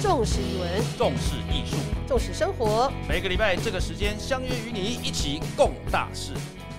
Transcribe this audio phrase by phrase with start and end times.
[0.00, 6.32] 重视语文，重视艺术，重视生活，每个礼拜这个时间相约与你一起共大事，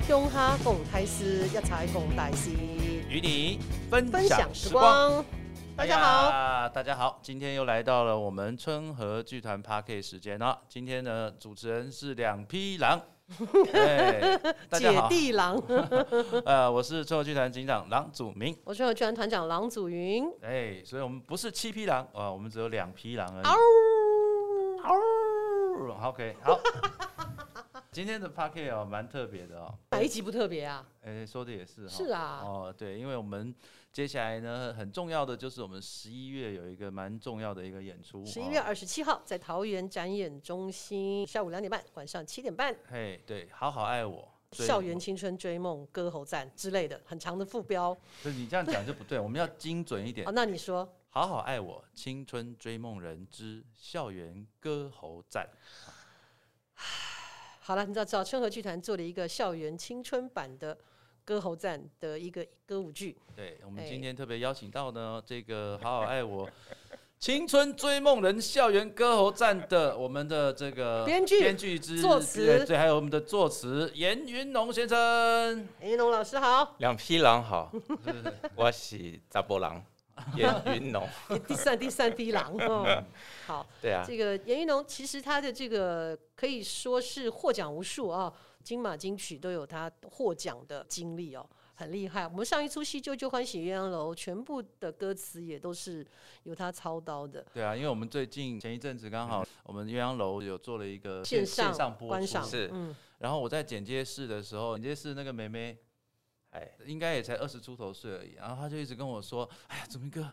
[0.07, 2.49] 胸哈共台师，一财共大事，
[3.09, 5.25] 与你分分享享时时光光。。
[5.75, 10.57] 大家好，好，大家好，今天又来到了我们春和剧团 p a r k 时间了。
[10.69, 13.01] 今天呢，主持人是两匹狼。
[13.73, 14.37] 哎，
[14.69, 15.55] 大家姐好，弟郎，
[16.45, 18.57] 呃，我是春和剧团警长郎祖明。
[18.63, 20.27] 我是剧团团长郎祖云。
[20.41, 23.45] 哎，所以我们不是七匹狼啊，我们只有两匹狼而已。
[24.81, 26.59] 嗷好 OK，好。
[27.91, 29.73] 今天的 p a r k 哦，蛮特别的哦。
[29.91, 30.85] 哪一集不特别啊？
[31.03, 31.89] 哎，说的也是哈。
[31.89, 33.53] 是啊，哦，对，因为我们
[33.91, 38.21] 接下来呢，很重要的就是我们十一月有一个蛮重要的一个演出。
[38.21, 44.31] 哦十一月二十七号在桃园展演中心，下午两点半，晚上七点半，嘿，对，好好爱我。
[44.51, 47.95] 校园青春追梦歌喉战之类的，很长的副标。
[48.21, 50.31] 所以你这样讲就不对，我们要精准一点哦，。
[50.33, 55.47] 那你说，好好爱我，青春追梦人之校园歌喉战。
[57.61, 60.75] 好了，你知道，知道春和剧团做了一个校园青春版的
[61.29, 66.49] 歌喉战的一个歌舞剧，对，我们哎今天特别邀请到呢，这个好好爱我。
[67.19, 72.43] 青春追梦人校园歌喉战的我们的这个编剧编剧之作词。
[72.43, 76.75] 对对，还有我们的作词严云龙先生，严龙老师好。
[76.79, 77.71] 两匹狼好，
[78.55, 79.85] 我是查波狼
[80.35, 81.07] 严云龙，
[81.47, 83.03] 第三第三匹狼哦，
[83.45, 92.27] 好，对啊，这个严云龙其实他的这个可以说是获奖无数啊，金马金曲都有他获奖的经历哦，很厉害。
[92.27, 96.05] 我们上一出戏《舅舅欢喜鸳鸯楼》，全部的歌词也都是
[96.43, 102.69] 由他操刀的，对啊，因为我们最近前一阵子刚好我们鸳鸯楼有做了一个线线上上播出，观赏，是。
[102.73, 105.77] 嗯，然后我在剪接室的时候，剪接室那个梅梅，
[106.51, 110.31] 哎，应该也才二十出头岁而已，然后她就一直跟我说：“哎呀，祖明哥，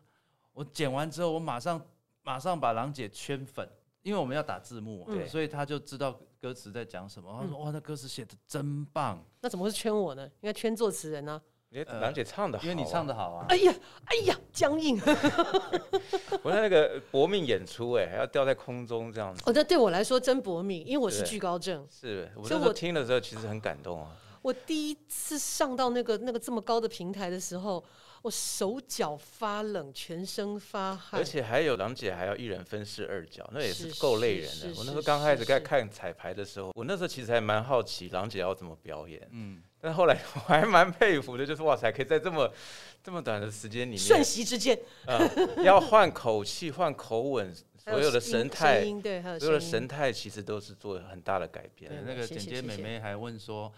[0.53, 1.81] 我剪完之后，我马上
[2.23, 3.69] 马上把郎姐圈粉，
[4.03, 7.39] 因为我们要打字幕所以她就知道歌词在讲什么。
[7.41, 10.25] 他说：哇，那歌词写的真棒，那怎么会是圈我呢？
[10.41, 13.47] 应该圈作词人呢、你兰姐唱的好啊，因为你唱的好啊。
[13.49, 13.75] 哎呀，
[14.05, 15.01] 哎呀，僵硬。
[16.43, 21.87] 我那个搏命演出，哎，还要吊在空中这样子，哦，那对我来说真搏命，因为我是对惧高症。
[21.91, 27.83] 是我所以我听的时候其实很感动啊，我第一次上到那个那个这么高的平台的时候，
[28.27, 34.51] 我手脚发冷，全身发汗，而且还有郎姐还要一人分饰二角，那也是是够累人。
[34.61, 34.69] 的。
[34.77, 42.53] 我那时候刚开始在看彩排的时候，我那时候其实还蛮好奇郎姐要怎么表演，嗯，但后来我还蛮佩服的，就是哇塞，可以在这么
[43.01, 44.77] 这么短的时间里面瞬，息之间，
[45.07, 51.93] 呃，要换口气、换口吻，所有的神态对，所有的神态其实都是做很大的改变。
[52.05, 52.77] 那个谢谢剪接妹谢。
[52.79, 53.73] 谢妹还问说，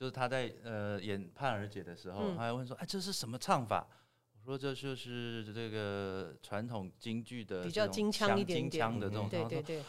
[0.00, 3.86] 就是他在呃演盼儿姐的时候，嗯她还问说：“哎，这是什么唱法？”
[4.32, 9.84] 我说：“这就是这个传统京剧的比较这种京腔腔一点点京腔的这种对唱法。”对说对，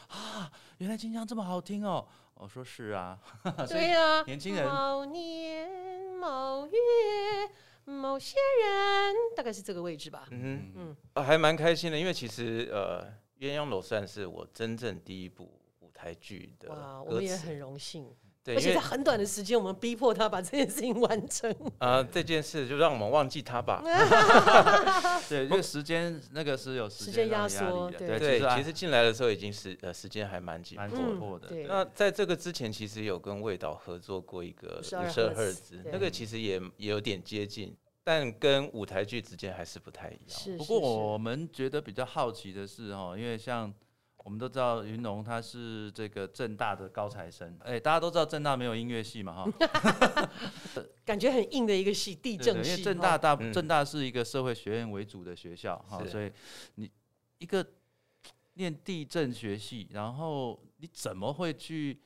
[0.80, 2.06] 原来京腔这么好听哦。
[2.34, 3.18] 我说是啊，
[3.66, 5.70] 所以对呀，年轻人某年
[6.20, 6.74] 某月
[7.86, 8.36] 某些
[8.66, 10.28] 人，大概是这个位置吧。
[10.32, 13.02] 嗯哼，嗯，呃还蛮开心的，因为其实呃，
[13.40, 21.56] 《鸳鸯楼》算是我真正第一部舞台剧的哇，我歌们也很，荣幸，对，而且因为在很短的时间，我们逼迫他把这件事情完成。
[21.80, 23.84] 呃这件事就让我们忘记他吧。
[25.30, 31.06] 对因为时间那个是有时时间压压缩对力的对，其实其实进来的时候已经是呃时间还蛮紧蛮迫的。
[31.06, 31.50] 紧迫的。
[31.68, 40.40] 那在这个之前，其实有跟味道合作过一个52五十二赫兹那个其实也也有点接近，但跟舞台剧之间还是不太一样。
[40.40, 40.58] 是。
[40.58, 43.72] 不过我们觉得比较好奇的是哦，因为像
[44.24, 50.30] 我们都知道云龙他是这个正大的高材生，哎，大家都知道正大没有音乐系嘛哈，
[51.04, 52.78] 感觉很硬的一个系，地震系因。
[52.78, 53.52] 为正大大嗯。
[53.52, 56.10] 正大是一个社会学院为主的学校哈，是。
[56.10, 56.32] 所以
[56.76, 56.90] 你
[57.40, 57.66] 一个
[58.54, 62.00] 念地震学系，然后你怎么会去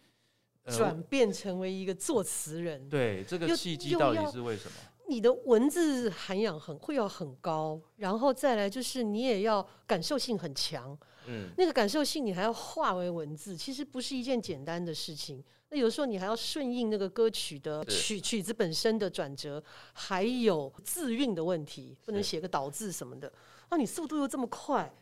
[0.63, 4.77] 呃转变成为一个作词人，对这个又契机到底是为什么？
[5.07, 15.43] 你的文字涵养很会要很高，然后再来就是你也要感受性很强，嗯，那个感受性你还要化为文字，其实不是一件简单的事情。
[15.69, 19.61] 那有时候你还要顺应那个歌曲的曲曲子本身的转折，
[19.93, 23.31] 还有字韵的问题，不能写个倒字什么的。
[23.71, 24.93] 那你速度又这么快，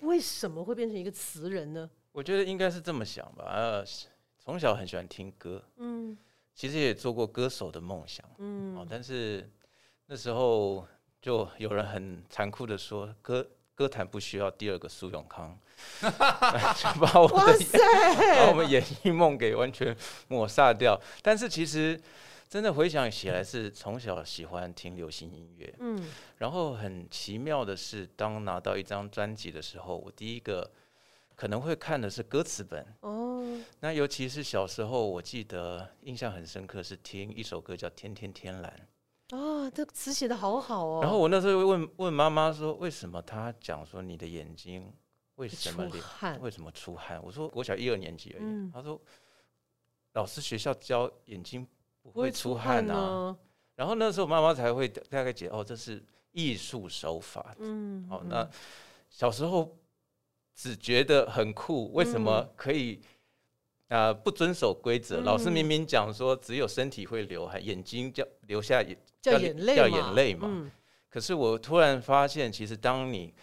[0.00, 1.88] 为什么会变成一个词人呢？
[2.12, 3.44] 我觉得应该是这么想吧。
[3.46, 3.84] 呃，
[4.38, 6.16] 从小很喜欢听歌，嗯
[6.54, 8.26] 其实也做过歌手的梦想。
[8.26, 9.50] 哦嗯，，但是
[10.04, 10.86] 那时候
[11.22, 13.48] 就有人很残酷的说，歌
[13.80, 15.58] 歌坛不需要第二个苏永康，
[16.02, 16.10] 就
[17.00, 17.56] 把我哇的，
[18.36, 19.96] 把我们演艺梦给完全
[20.28, 21.00] 抹杀掉。
[21.22, 21.98] 但是其实
[22.46, 26.06] 真的回想起来，是从小喜欢听流行音乐，嗯。
[26.36, 30.70] 然后很奇妙的是，当拿到一张专辑的时候，我第一个
[31.34, 32.86] 可能会看的是歌词本。
[33.00, 38.70] 哦，那尤其是小时候，我记得印象很深刻是听一首歌叫《天天天蓝》，
[39.30, 41.00] 啊，这词写的好好哦。
[41.02, 44.92] 然后我那时候问问妈妈说，为什么她讲说你的眼睛
[45.36, 47.20] 为什么流出汗，为什么出汗？
[47.22, 48.44] 我说我小一二年级而已。
[48.44, 49.00] 嗯她说
[50.12, 51.66] 老师学校教眼睛
[52.02, 52.94] 不不会出汗啊。
[52.94, 53.38] 呢。
[53.76, 57.54] 然后那时候妈妈才会大概解哦，这是艺术手法。
[57.58, 58.50] 嗯，好，嗯那
[59.08, 59.78] 小时候
[60.54, 63.08] 只觉得很酷，为什么嗯可以啊、
[63.90, 65.20] 呃不遵守规则？
[65.20, 70.70] 老师嗯明明讲说只有身体会流汗，眼睛叫流下眼，叫叫叫眼泪嘛眼泪嘛嗯
[71.08, 73.34] 可是我突然发现，其实当你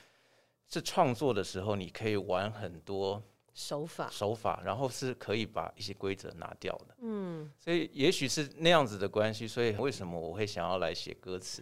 [0.70, 3.22] 是创作的时候，你可以玩很多
[3.54, 6.96] 手法，手法，然后是可以把一些规则拿掉的。
[7.02, 11.62] 嗯所以也许是那样子的关系，所以为什么我会想要来写歌词？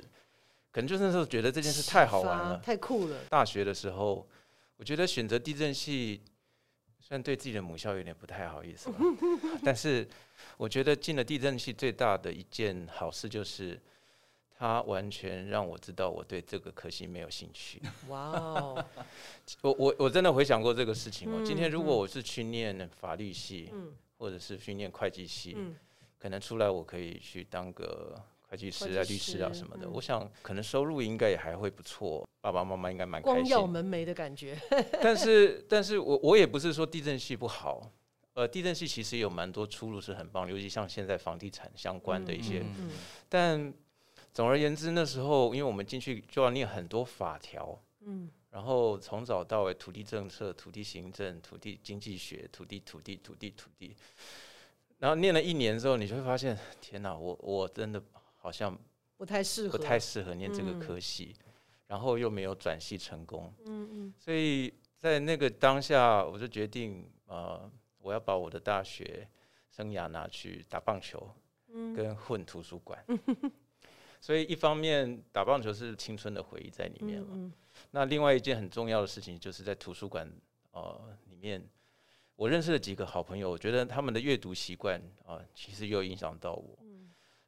[0.72, 2.58] 可能就是那时候觉得这件事太好玩了。
[2.58, 3.18] 太酷了。
[3.30, 4.28] 大学的时候，
[4.78, 6.22] 我觉得选择地震系，
[7.07, 8.90] 虽然对自己的母校有点不太好意思，
[9.63, 10.07] 但是
[10.57, 13.80] 我觉得进了地震系最大的一件好事就是，
[14.57, 17.80] 它完全让我知道我对这个科系没有兴趣。
[18.07, 18.86] 哇哦，
[19.62, 21.44] 我我我真的回想过这个事情哦。
[21.46, 25.75] 今天如果嗯我是去念法律系，嗯或者是去念会计系，嗯，
[26.18, 28.19] 可能出来我可以去当个
[28.56, 29.86] 会计师啊、律师啊什么的。
[29.86, 33.48] 嗯我想可能收入应该也还会不错，爸爸妈妈应该蛮开光心。
[33.52, 34.57] 耀门楣的感觉。
[35.02, 37.92] 但是，但是我我也不是说地震系不好，
[38.34, 42.60] 呃，地震系其实有蛮多出路是很棒，尤其像现在房地产相关的一些。
[42.60, 42.92] 嗯嗯
[43.30, 43.74] 但
[44.34, 53.94] 总而言之，那时候因为我们进去就要念很多法条，嗯然后从早到尾土地政策、土地行政、土地经济学、土地土地土地土地，
[55.00, 58.01] 然后念了一年之后，你就会发现，天哪，我我真的
[58.45, 58.77] 好像
[59.18, 60.80] 不太适合，不太适合念这个嗯。
[60.80, 61.33] 科系，
[61.88, 64.13] 然后又没有转系成功，嗯嗯。
[64.19, 69.27] 所以在那个当下，我就决定，呃，我要把我的大学
[69.71, 71.27] 生涯拿去打棒球
[71.69, 71.92] 嗯。
[71.95, 73.03] 跟混图书馆。
[74.21, 77.51] 所以一方面打棒球是青春的回忆在里面了，嗯
[77.89, 80.31] 那另外一件很重要的事情就是在图书馆
[80.71, 81.68] 呃里面，
[82.36, 86.77] 我认识了几个好朋友，我觉得他们的阅读习惯啊、其实又影响到我。
[86.81, 86.94] 嗯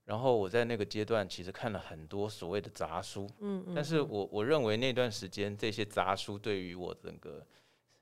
[0.07, 7.45] 然后我在那个阶段其实看了很多所谓的杂书，嗯嗯，但是我我认为那段时间这些杂书对于我整个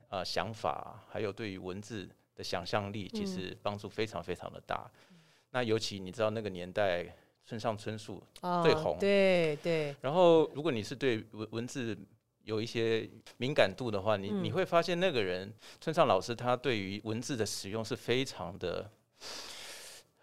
[0.10, 4.88] 呃想法，还有对于文字的想象力，其实帮助非常非常的大。
[5.50, 7.04] 那尤其你知道那个年代，
[7.44, 11.98] 村上春树，啊最红对对，然后如果你是对文文字
[12.44, 15.52] 有一些敏感度的话，你你嗯会发现那个人
[15.82, 18.92] 村上老师他对于文字的使用是非常的。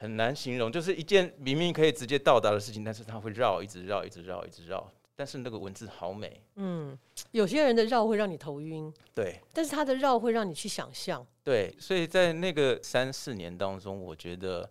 [0.02, 4.90] 很难形容，就是一件明明可以直接到达的事情，但是它会绕，一直绕，一直绕，一直绕。
[5.14, 6.98] 但是那个文字好美，嗯，
[7.30, 11.24] 有些人的绕会让你头晕，对但是他的绕会让你去想象。
[11.44, 14.68] 对，所以在那个三四年当中，我觉得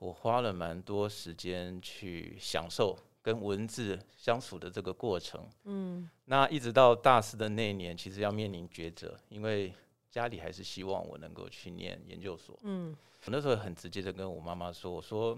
[0.00, 5.46] 我花了蛮多时间去享受跟文字相处的这个过程。
[5.64, 9.72] 嗯那一直到大四的那一年，其实要面临抉择，因为
[10.16, 12.58] 家里还是希望我能够去念研究所。
[12.62, 12.96] 嗯。
[13.24, 15.36] 我那时候很直接的跟我妈妈说：“我说，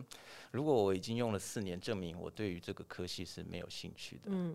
[0.50, 4.54] 如果我已经用了四年证明我对于这个科系是没有兴趣的，嗯。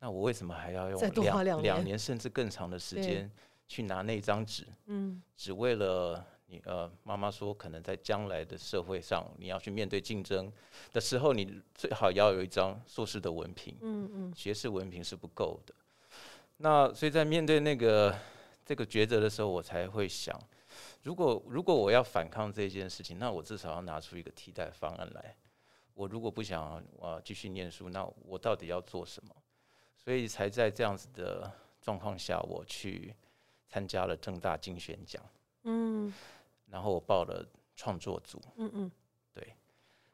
[0.00, 1.62] 那我为什么还要用两年？
[1.62, 3.30] 两年甚至更长的时间
[3.68, 5.22] 去拿那张纸，嗯。
[5.36, 10.52] 只为了你呃，妈妈说可能在将来的社会上，你要去面对竞争
[10.92, 14.32] 的时候，你最好要有一张硕士的文凭，嗯嗯。
[14.34, 15.74] 学士文凭是不够的。
[16.56, 18.18] 那所以在面对那个
[18.70, 20.40] 这个抉择的时候，我才会想，
[21.02, 25.34] 如果如果我要反抗这件事情，那我至少要拿出一个替代方案来。
[25.92, 29.34] 我如果不想啊继续念书，那我到底要做什么？
[29.96, 31.50] 所以才在这样子的
[31.80, 33.12] 状况下，我去
[33.66, 35.20] 参加了正大竞选奖，
[35.64, 36.14] 嗯
[36.66, 38.40] 然后我报了创作组。
[38.54, 38.92] 嗯嗯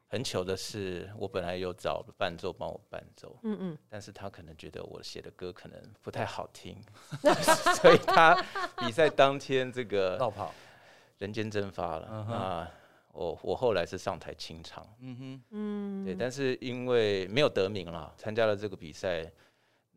[0.07, 6.81] 很糗的是，我本来有找伴奏帮我伴奏，嗯嗯，但是他可能觉得我写的歌可能不太好听，
[7.81, 8.33] 所以他
[8.77, 10.53] 比赛当天这个 绕跑，
[11.17, 12.07] 人间蒸发了。
[12.09, 12.71] 嗯哼那
[13.11, 19.29] 我我后来是上台清唱，嗯哼，嗯，对，但是因为没有得名了，参加了这个比赛，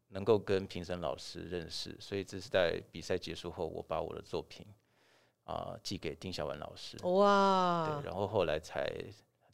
[0.09, 4.67] 能够跟评审老师认识，所以这是在比赛结束后，我把我的作品
[5.45, 6.97] 啊、寄给丁小文老师。
[7.07, 8.91] 哇对，，然后后来才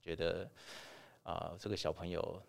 [0.07, 0.49] 觉得
[1.25, 2.41] 啊、这个小朋友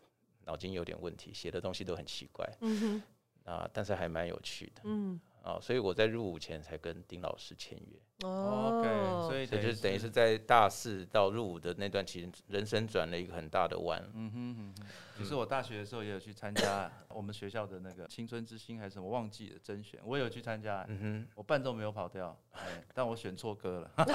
[0.45, 2.47] 脑筋有点问题，写的东西都很奇怪。
[2.61, 3.03] 嗯哼。
[3.51, 4.81] 啊、但是还蛮有趣的。
[4.83, 7.97] 嗯啊，所以我在入伍前才跟丁老师签约。
[8.27, 14.03] OK，所以所以就等于等于是在大四到入伍的那段期间，人生转了一个很大的弯。
[14.13, 14.85] 嗯哼嗯哼，
[15.17, 23.91] 其实我大学的时候也有去参加我们学校的那个青春之星还是什么忘记了甄选，我有去参加，嗯哼我伴奏没有跑掉，哎，但我选错歌了。
[24.03, 24.05] 哼，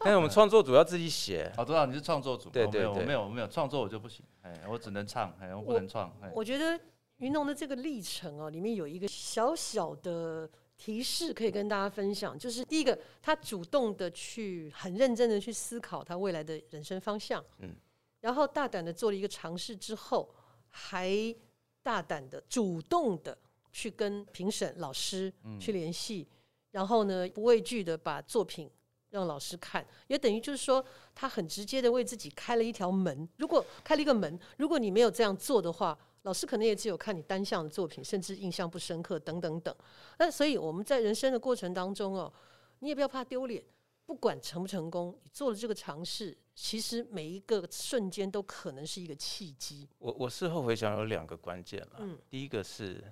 [0.00, 2.50] 但是我们创作主要自己写，好，多少你是创作组？
[2.50, 6.78] 对我没有，对对我没有，我没有创作我就不行，哎，我只能唱，哎，我不能创，哎，我觉得
[7.22, 17.72] 云龙的这个历程哦，里面有一个小小的提示可以跟大家分享，就是第一个，他主动的去很认真的去思考他未来的人生方向，嗯，
[18.20, 20.28] 然后大胆的做了一个尝试之后，
[20.68, 21.32] 还
[21.80, 23.38] 大胆的主动的
[23.70, 26.26] 去跟评审老师去联系，
[26.72, 28.68] 然后呢不畏惧的把作品
[29.12, 33.28] 让老师看，也等于就是说，他很直接的为自己开了一条门。
[33.36, 39.74] 如果开了一个门，如果你没有这样做的话，老师可能也只有看你单项的作品，甚至印象不深刻等等等。
[40.18, 42.32] 那所以我们在人生的过程当中哦，
[42.78, 43.62] 你也不要怕丢脸，
[44.06, 49.86] 不管成不成功，你做了这个尝试，其实每一个瞬间都可能是一个契机。
[49.98, 51.96] 我我事后回想有两个关键了。
[51.98, 53.04] 嗯第一个是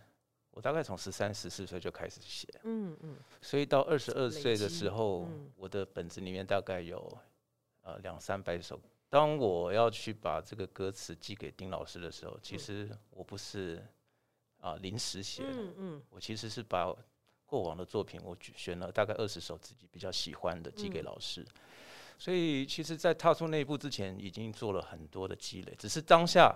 [0.60, 7.18] 我大概从十三、十四岁就开始写，嗯嗯所以到二十二岁的时候，嗯我的本子里面大概有
[7.80, 8.78] 呃两三百首。
[9.08, 13.82] 当我要去把这个歌词寄给丁老师的时候，其实我不是
[14.58, 16.94] 啊、临时写的，嗯嗯我其实是把
[17.46, 21.42] 过往的作品，我选了大概二十首自己比较喜欢的寄给嗯老师。
[22.18, 25.74] 所以其实，在踏出那一步之前，已经做了很多的积累。
[25.78, 26.54] 只是当下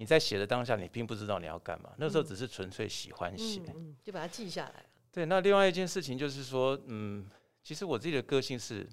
[0.00, 3.60] 你在写的当下，你并不知道你要干嘛，那时候嗯只是纯粹喜欢写。
[4.02, 4.86] 就把它记下来了。
[5.12, 7.28] 对，那另外一件事情就是说，嗯，
[7.62, 8.88] 其实我自己的个性是，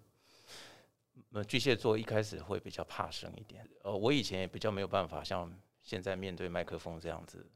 [1.32, 3.66] 呃，巨蟹座一开始会比较怕生一点。
[3.84, 5.50] 呃，我以前也比较没有办法像
[5.82, 7.50] 现在面对麦克风这样子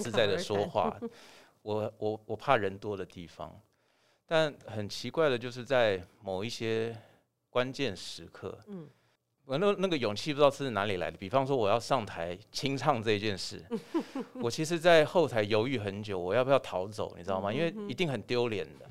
[0.00, 0.98] 自在的说话。
[1.62, 3.62] 我我我怕人多的地方，
[4.26, 7.00] 但很奇怪的就是在某一些
[7.50, 8.88] 关键时刻，嗯
[9.50, 11.16] 我那那个勇气不知道是哪里来的。
[11.16, 13.60] 比方说我要上台清唱这件事，
[14.40, 17.52] 我其实，在后台犹豫很久，我要不要逃走，你知道吗？
[17.52, 18.88] 因为一定很丢脸的。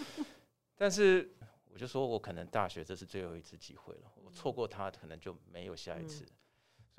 [0.74, 1.30] 但是
[1.70, 6.24] 我就说我可能大学这是最后一次机会了，我错过它，可能就没有下一次。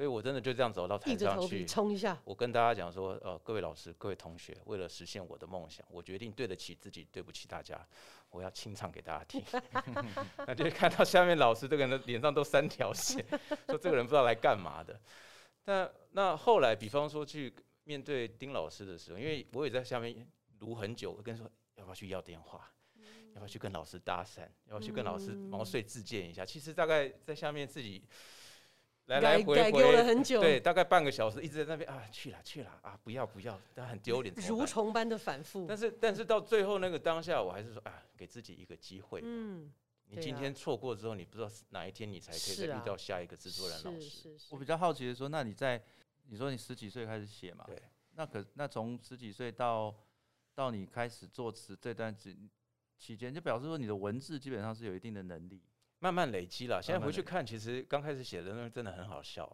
[0.02, 2.20] 所以我真的就这样走到台上去，冲一下。
[2.26, 7.88] 我跟大家讲说，呃，各位老师、各位同学，为了实现我的梦想，我决定对得起自己，对不起大家，
[8.32, 9.44] 我要清唱给大家听。
[10.48, 13.24] 那就会看到下面老师这个人的脸上都三条线，
[13.70, 15.00] 说这个人不知道来干嘛的。
[15.64, 17.54] 但那后来，比方说去
[17.84, 20.28] 面对丁老师的时候，因为我也在下面
[20.60, 26.44] 读很久，我跟他说要不要去要电话，要不要去跟老师搭讪，要不要去跟老师毛遂自荐一下。
[26.44, 28.04] 其实大概在下面自己
[29.08, 30.04] 来来回改改丢了回。
[30.04, 34.34] 很久，对，大概半个小时一直在那边啊，去了去了啊，不要不要，但很丢脸。
[34.36, 35.66] 蠕虫般的反复。
[35.68, 39.22] 但是但是到最后那个当下，我还是说啊，给自己一个机会。
[39.24, 39.72] 嗯，
[40.06, 44.10] 你今天错过之后，你不知道是哪一天你才可以再遇到下一个制作人老是师。
[44.10, 45.82] 是是我比较好奇的说，那你在
[46.28, 47.66] 你说你十几岁开始写嘛？
[47.66, 47.82] 对。
[48.14, 49.96] 那可那从十几岁到
[50.54, 52.38] 到你开始作词这段期
[52.98, 55.62] 期间，就表示说你的文字基本上是有一定的能力。
[56.02, 59.48] 慢慢累积了，现在回去看，其实刚开始写的那真的很好笑，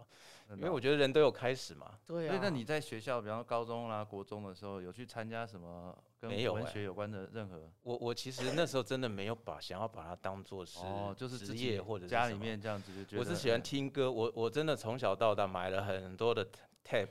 [0.50, 2.00] 因因为我觉得人都有开始嘛。
[2.08, 2.30] 对啊。
[2.30, 7.70] 所以那你在学校，比方说高中啦、国中的时候，有去参加什么跟没有欸文学有关的任何？
[7.84, 13.20] 我我其实那时候真的没有把想要把它当做是哦，就是自职业或者家里面这样子就觉得。
[13.20, 16.48] 我是喜欢听歌，我我真的从小到大买了很多的
[16.86, 17.10] tape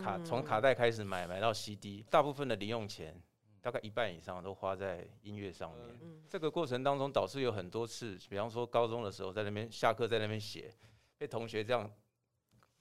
[0.00, 3.20] 卡，从卡带开始买，买到 CD，大部分的零用钱
[3.68, 5.98] 大概一半以上都花在音乐上面。
[6.00, 10.74] 嗯这个过程当中，导师有很多次，比方说高中的时候在那边下课在那边写，
[11.18, 11.90] 被同学这样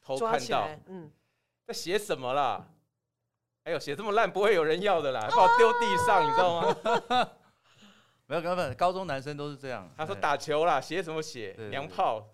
[0.01, 1.11] 偷看到，嗯，
[1.65, 2.65] 在写什么啦？
[3.63, 7.31] 哎呦，写这么烂不会有人要的啦，把我丢地上，你知道吗？
[8.27, 9.89] 没有，根本高中男生都是这样。
[9.97, 12.29] 他说哎打球啦，写什么写娘炮？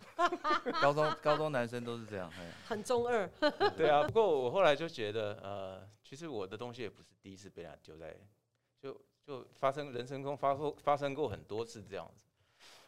[0.80, 2.32] 高中高中男生都是这样。
[2.38, 3.28] 哎很中二。
[3.76, 8.16] 对啊，不过我后来就觉得，呃，其实我的东西也不是第一次被人家丢在，
[9.26, 12.26] 就就发生人生中发生发生过很多次这样子，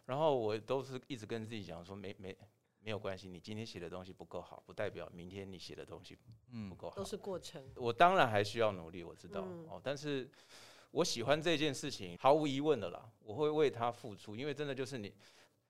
[0.05, 2.37] 然后我都是一直跟自己讲说，没没
[2.79, 7.03] 没有关系，你今天写的东西不够好，不代表明天你写的东西不嗯，够好都。
[7.03, 7.63] 是过程。
[7.75, 10.29] 我当然还需要努力，我知道、嗯哦，但是
[10.91, 15.13] 我喜欢这件事情，毫无疑问的啦，我会为他付出，因为真的就是你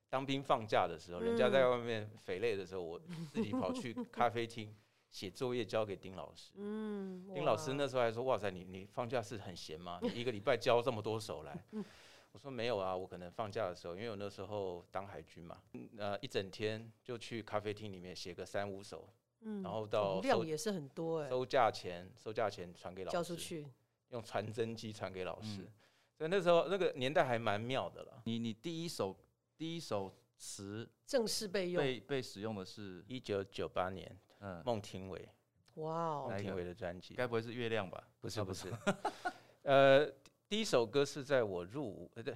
[0.10, 3.00] 当兵放假的时候，人家在外面匪累的时候，我
[3.32, 4.76] 自己跑去咖啡厅
[5.16, 6.52] 写作业交给丁老师。
[6.56, 9.98] 嗯，丁老师那时候还说：“哇塞，你你放假是很闲吗？
[10.02, 11.58] 你一个礼拜交这么多首来？”
[12.34, 19.08] 我说：“没有啊，我可能放假的时候，因为我那时候当海军嘛，嗯呃，一整天就去咖啡厅里面写个三五首，
[19.40, 23.66] 嗯然后到收量也是很多哎，收假前收假前传给老师，交出去。
[24.10, 25.62] 用传真机传给老师。
[25.62, 25.72] 嗯
[26.18, 28.22] 所以那时候那个年代还蛮妙的了。
[28.26, 29.14] 你你第一首
[29.58, 35.28] 第一首词正式被用，被被使用的是一九九八年，嗯，孟庭苇，
[35.76, 36.28] 哇哦。
[36.30, 38.08] 孟，庭苇的专辑，该不会是月亮吧？
[38.20, 38.72] 不是不是，
[39.64, 40.06] 呃，
[40.48, 42.36] 第一首歌是在我入伍呃对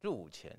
[0.00, 0.56] 入伍前，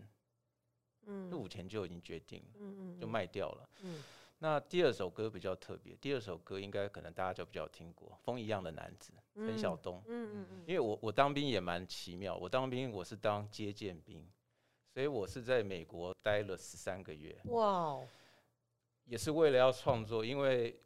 [1.06, 1.30] 嗯。
[1.30, 3.00] 入伍前就已经决定了，嗯嗯。
[3.00, 3.70] 就卖掉了。
[3.82, 4.04] 嗯。
[4.40, 9.14] 那第二首歌比较特别，第二首歌应该可能大家就比较听过，《风一样的男子》，
[9.48, 10.04] 陈晓东。
[10.08, 10.64] 嗯嗯嗯。
[10.68, 14.28] 因为我我当兵也蛮奇妙，我当兵我是当接见兵，
[14.94, 18.08] 所以我是在美国待了十三个月，嗯，哇哦，
[19.06, 20.26] 也是为了要创作。
[20.26, 20.80] 因为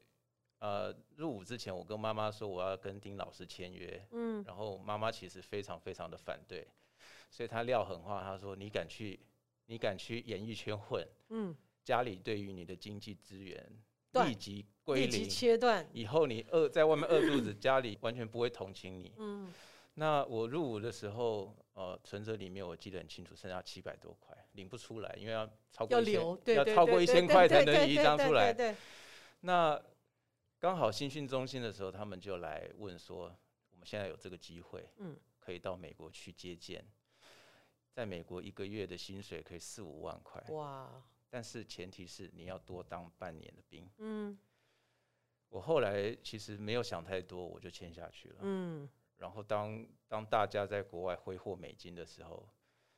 [0.60, 6.68] 呃入伍之前，我跟妈妈说我要跟丁老师签约，嗯然后妈妈其实非常非常的反对，
[7.30, 9.20] 所以她撂狠话，她说你敢去
[9.66, 13.66] 你敢去演艺圈混，嗯，家里对于你的经济资源
[14.14, 19.14] 立即归立即零，切断，以后你饿在外面饿肚子，家里完全不会同情你。
[19.18, 19.54] 嗯
[20.00, 28.56] 那我入伍的时候，呃，存折里面我记得很清楚，剩下七百多块，领不出来，因为要超过一千要超过一千块才能一张出来。
[29.41, 29.77] 那
[30.58, 33.24] 刚好新训中心的时候，他们就来问说，
[33.72, 36.82] 我们现在有这个机会，嗯可以到美国去接见，
[37.91, 43.86] 在美国一个月的薪水可以四五万块，哇，但是前提是你要多当半年的兵。
[43.98, 44.39] 嗯
[45.50, 48.36] 我后来其实没有想太多，我就签下去了。
[48.44, 48.88] 嗯
[49.20, 52.50] 然后当当大家在国外挥霍美金的时候，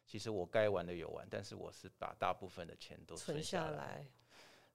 [0.06, 4.08] 其实我该玩的有玩，但是我是把大部分的钱都存存下来。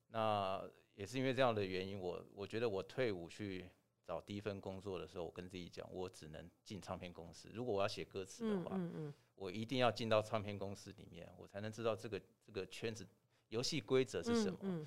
[0.08, 0.62] 那
[0.94, 3.68] 也是因为这样的原因，我我觉得我退伍去
[4.04, 7.48] 找第一份工作的时候，我跟自己讲，我只能进唱片公司。
[7.54, 13.06] 如果我要写歌词的嗯话，嗯嗯我一定要进到唱片公司里面，我才能知道这个这个圈子
[13.48, 14.58] 游戏规则是什么。
[14.62, 14.86] 嗯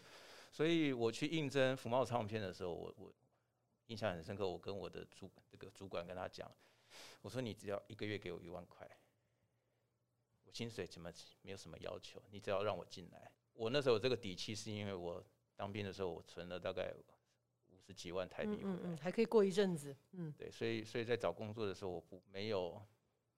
[0.51, 3.13] 所以我去应征福茂唱片的时候，我我
[3.89, 4.47] 印象很深刻。
[4.47, 6.51] 我跟我的主这个主管跟他讲，
[7.21, 8.89] 我说你只要一个月给我一万块，
[10.43, 13.31] 我薪水怎么没有什么要求，你只要让我进来。
[13.53, 15.23] 我那时候有这个底气，是因为我
[15.55, 16.93] 当兵的时候我存了大概
[17.67, 22.81] 五十几万台币嗯嗯嗯，还可以过一阵子，嗯对，所以所以在找工作的时候，我不没有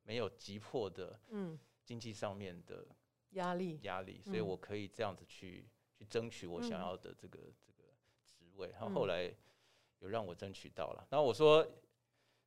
[0.03, 2.87] 没有急迫的嗯，经济上面的
[3.31, 7.83] 压力，压力，所以嗯我可以这样子去去争取我想嗯要的这个这个
[8.23, 8.69] 职位。
[8.69, 9.33] 然后嗯后来
[10.01, 11.07] 有让我争取到了。
[11.09, 11.65] 然后我说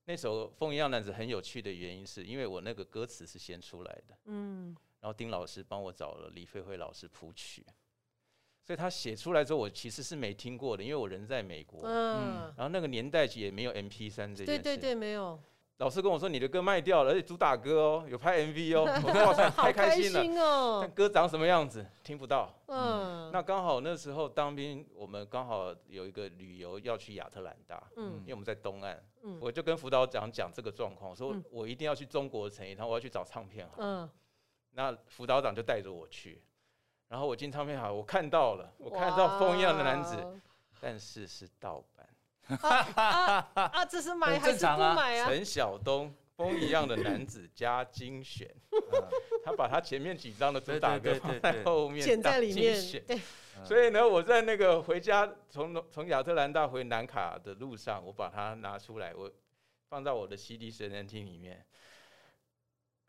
[0.05, 4.77] 那首《风一样男子》很有趣的原因，是因为我那个歌词是先出来的，嗯。
[5.01, 7.63] 然后丁老师帮我找了李飞辉老师谱曲，
[8.63, 11.83] 所以他写出来之后，我其实是没听过的，因为我人在美国。
[11.85, 15.39] 嗯，然后那个年代也没有 M P 三这件事，对对对，没有，
[15.79, 20.23] 老师跟我说你的歌卖掉了，而且主打歌哦，有拍 M V 哦， 我说哇塞，好太开心了。
[20.23, 22.49] 心哦但，歌长什么样子听不到。
[22.67, 28.21] 嗯，那刚好那时候当兵，我们刚好有一个旅游要去亚特兰大，嗯。
[28.21, 29.37] 因为我们在东岸，嗯。
[29.41, 31.45] 我就跟辅导长讲这个状况，我说嗯。
[31.51, 33.75] 我一定要去中国城一趟，我要去找唱片行。
[33.79, 34.09] 嗯，
[34.71, 36.41] 那辅导长就带着我去，
[37.09, 40.17] 然后我进唱片行，我看到了，我看到风一样的男子，
[40.81, 42.09] 但是是盗版，
[42.49, 45.29] 啊啊，这是买很还是不买啊？
[45.29, 46.15] 陈晓东。
[46.37, 48.53] 风一样的男子加精选，
[49.45, 53.21] 他把他前面几张的主打歌放在对后面剪在里面，选对，
[53.65, 59.31] 所以呢，我在那个回家从从亚特兰大回南卡的路上，我把它拿出来，我
[59.89, 61.65] 放在我的 CD 随身听里面，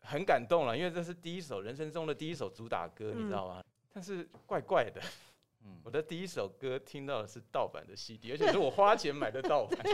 [0.02, 3.60] 很感动了，因为这是第一首人生中的第一首主打歌，你知道吗？
[3.92, 5.02] 但是怪怪的，
[5.66, 5.80] 嗯。
[5.84, 9.84] 我的第一首歌听到的是盗版的 CD，而且是我花钱买的盗版，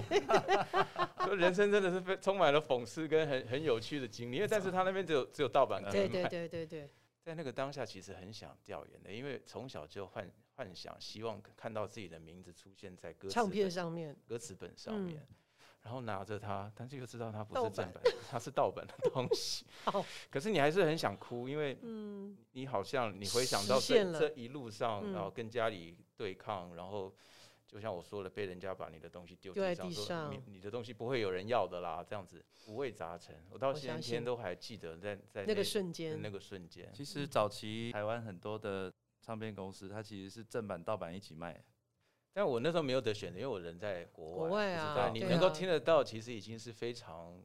[1.25, 4.37] 所以人生真的是非充满了讽刺跟很很有趣的经历。
[4.37, 6.91] 因为但是他那边只有只有盗版可以对对，对对对，
[7.23, 15.01] 在那个当下，其实很想调研的，因为从小就幻幻想，希望看到自己的名字出现在歌词唱片上面，歌词本上嗯。
[15.05, 15.27] 面，
[15.83, 19.67] 然后拿着它，但是又知道它不是正版，它是盗版的东西。
[19.85, 20.05] 好。
[20.31, 22.37] 可是你还是很想哭，因为嗯。
[22.53, 25.13] 你好像你回想到这这一路上，嗯。
[25.13, 27.13] 然后跟家里对抗，然后
[27.67, 30.31] 就像我说的，被人家把你的东西丢丢在地上，说地上。
[30.31, 32.45] 你你的东西不会有人要的啦，这样子。
[32.69, 33.35] 五味杂陈。
[33.51, 41.61] 我到我今天都还记得在在那个瞬间，那个瞬间，其实早期台湾很多的唱片公司，它其实是正版盗版一起卖。
[42.35, 47.39] 但我那时候没有得选择，因为我人在国外，国外啊，你能够啊听得到，其实已经是非常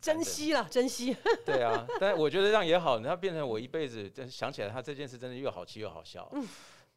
[0.00, 1.86] 珍惜了，珍惜， 对啊。
[2.00, 6.46] 但我觉得这样也好，它变成我一辈子，真想起来，他这件事真的又好气又好笑，嗯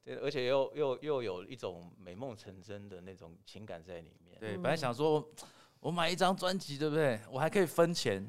[0.03, 4.39] 对，而且又又又有一种美梦成真的那种情感在里面。
[4.39, 5.29] 对，嗯本来想说
[5.82, 7.19] 我买一张专辑，对不对？
[7.29, 8.25] 我还可以分钱，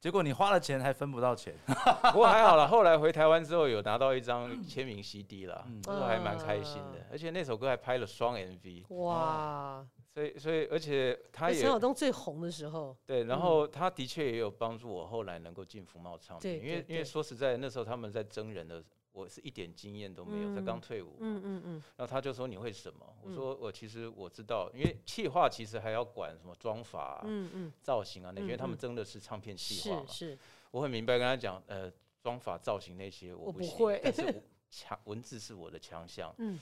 [0.00, 1.54] 结果你花了钱还分不到钱。
[2.10, 5.80] 不过还好了，后来回台湾之后有拿到一张签名 CD 了，嗯。
[5.84, 7.06] 那时候还蛮开心的。
[7.12, 18.82] 而且那首歌还拍了双 MV，哇，所以所以而且他也陈晓东最红的时候，对，然后他的确也有帮助我后来能够进福茂唱片，对因为因为说实在，那时候他们在征人的，
[19.12, 23.06] 我是一点经验都没有，才刚退伍，嗯嗯嗯，然后他就说你会什么？
[23.22, 23.34] 我嗯。
[23.34, 28.80] 说我其实我知道，因为企划其实还要管什么妆发、啊、嗯嗯，造型啊那些，因为他们嗯嗯。
[28.80, 30.38] 征的是唱片企划嘛，是是，
[30.70, 31.92] 我很明白跟他讲，呃，
[32.22, 36.32] 妆法造型那些我我不不行，会但是我强文字是我的强项。
[36.38, 36.58] 嗯，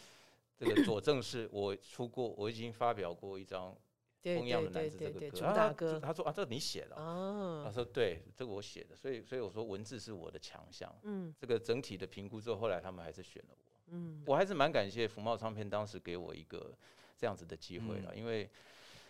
[0.57, 3.77] 这个佐证是我出过，我已经发表过一张
[4.23, 10.93] 对《风一样对的男子》这个歌，对对对，主然后他打歌他说啊，这你写的哦、他啊，说对，这个我写的，所以所以我说文字是我的强项。
[11.03, 13.57] 嗯这个整体的评估之后，后来他们还是选了我。
[13.91, 16.77] 嗯，我还是蛮感谢福茂唱片当时给我一个
[17.17, 18.49] 这样子的机会嗯了，因为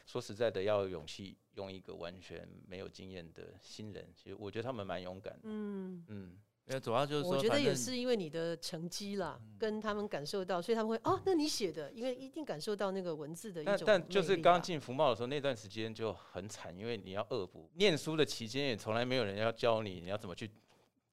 [0.06, 5.40] 说实在的，要有勇气用一个完全没有经验的新人，其实我觉得他们蛮勇敢的。
[5.44, 6.04] 嗯。
[6.08, 6.38] 嗯，因
[6.74, 20.50] 为主要就是说，我觉得也是因为你的成绩啦，跟他们感受到，所以他们会哦，那你写的，因为一定感受到那个文字的一种但但就是刚进福茂的时候，那段时间就很惨，因为你要恶补，念书的期间也从来没有人要教你你要怎么去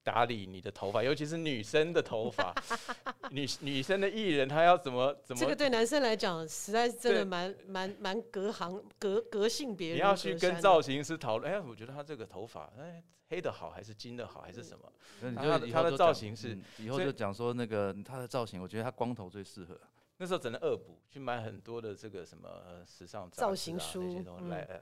[0.06, 2.54] 打理你的头发，尤其是女生的头发，
[3.32, 14.92] 女女生的艺人她要怎么怎么这个对男生来讲，实在是真的蛮蛮蛮隔行隔隔性别人，你要去跟造型师讨论，哎，我觉得他这个头发，哎，黑的好还是金的好还是什么？
[15.22, 19.76] 那你他的他的造型是嗯以后就讲说那个他的造型，我觉得他光头最适合。
[20.18, 24.48] 那时候只能恶补，去买很多的这个什么呃时尚杂造型书那些东西嗯。
[24.50, 24.80] 来，呃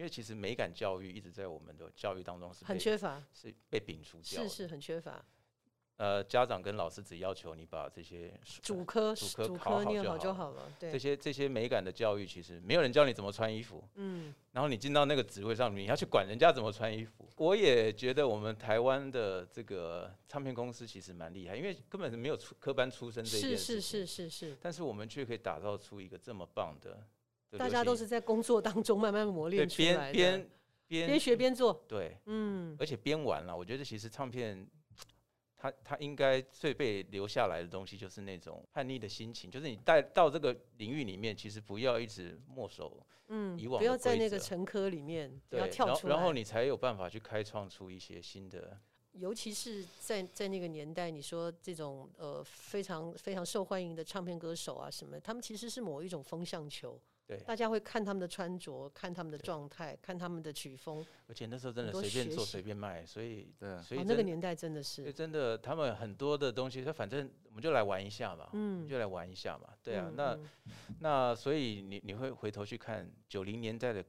[0.00, 4.42] 因为其实美感教育一直在我们的教育当中是很缺乏，是被摒除掉。
[4.42, 5.22] 是是很缺乏。
[5.98, 8.32] 呃，家长跟老师只要求你把这些
[8.62, 17.28] 主科主科主考念就好好就好了，对这，些这些美感的教育，其实没有人教你怎么穿衣服，嗯然后你进到那个职位上，你要去管人家怎么穿衣服。
[17.36, 27.06] 我也觉得我们台湾的这个唱片公司其实蛮厉害，因为根本是没有出科班出身这一件是事情，是是是是，但是我们却可以打造出一个这么棒，的
[27.58, 30.50] 大家都是在工作当中慢慢磨练出来的，边边
[30.88, 33.56] 边边学边做，对，嗯，而且边玩了。
[33.56, 34.66] 我觉得其实唱片。
[35.62, 48.80] 他他应该最被留下来的东西就是那种叛逆的心情，就是你带到这个领域里面，其实不要一直墨守嗯，以往不要在那个陈科里面，要跳出来，然后然后你才有办法去开创出一些新的
[49.12, 56.98] 尤其是在在那个年代，你说这种呃非常非常受欢迎的唱片歌手啊什么，他们其实是某一种风向球，
[57.30, 57.44] 对。
[57.46, 63.80] 大家会看他们的穿着，看他们的状态，看他们的曲风，而且那时候真的随便做随便卖，所以对。
[63.82, 70.50] 所以真那个年代真的所以是，真的他们很多的东西，他反正我们就来玩一下嘛，嗯，就来玩一下嘛，对啊，嗯那嗯。
[71.00, 74.04] 那所以你你会回头去看九零年代的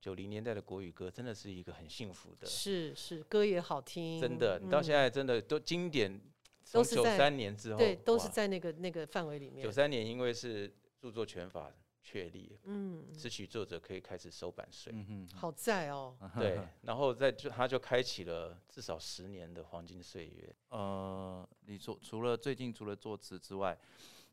[0.00, 6.20] 九零年代的国语歌，真的是一个很幸福的，是是歌也好听，真的，你到现嗯在真的都经典，
[6.62, 9.64] 从都是在九三年之后，对都是在那个那个范围里面。
[9.64, 11.72] 九，三年，因为是著作权法
[12.04, 20.54] 确立，嗯，词曲作者可以开始收版税，嗯哼，好在哦， 对，然后在就他就开启了至少十年的黄金岁月。
[20.68, 23.76] 呃，你说除了最近除了作词之外，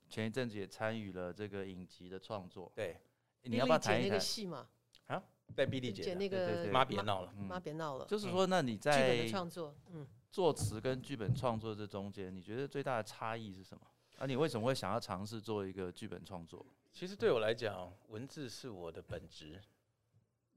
[0.10, 3.00] 前一阵子也参与了这个影集的创作，对，
[3.44, 4.06] 你要不要丽姐那个谈？
[4.06, 4.20] 一谈？
[4.20, 4.68] 戏嘛，
[5.08, 5.24] 啊？
[5.56, 7.46] 在碧丽姐姐那个妈别闹了，嗯。
[7.46, 10.06] 妈别闹了，就是说，那你剧本在创作，嗯。
[10.30, 13.88] 作词跟剧本创作这中间，你觉得最大的差异是什么？
[14.18, 16.66] 啊，你为什么会想要尝试做一个剧本创作？
[16.94, 19.62] 其实对我来讲，文字是我的本职，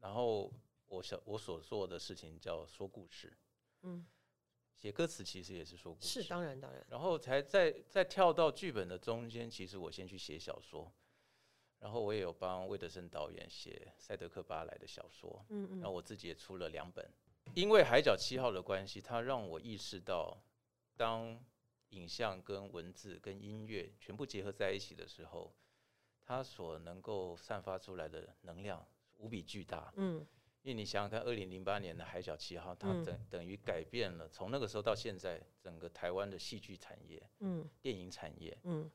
[0.00, 0.52] 然后
[0.86, 3.32] 我想我所做的事情叫说故事，
[3.82, 4.04] 嗯，
[4.76, 10.92] 写歌词其实也是说故事，是当然当然，然后才在在跳到剧本的中间，其实我先去写小说，
[11.78, 15.80] 然后我也有帮魏德森导演写《赛德克巴莱》的小说，嗯嗯。
[15.80, 17.08] 然后我自己也出了两本。
[17.54, 20.42] 因为《海角七号》的关系，它让我意识到，
[20.96, 21.38] 当
[21.90, 25.54] 影像跟文字跟音乐全部结合在一起的时候，
[26.24, 28.84] 它所能够散发出来的能量
[29.16, 29.92] 无比巨大。
[29.96, 30.26] 嗯
[30.62, 38.58] 因为你想想看，二零零八年的《海角七号》，它嗯等等于改变了从那个时候到现在整个台湾的戏剧产业、嗯电影产业。
[38.62, 38.90] 嗯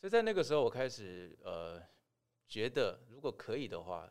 [0.00, 1.82] 所以在那个时候，我开始呃
[2.48, 4.10] 觉得，如果可以的话，